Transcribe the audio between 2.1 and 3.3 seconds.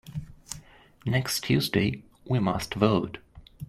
we must vote.